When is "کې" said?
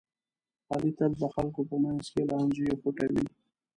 2.13-2.21